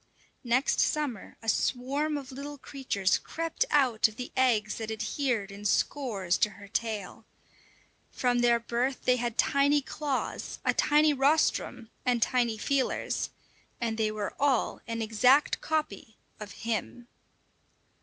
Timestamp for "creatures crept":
2.57-3.65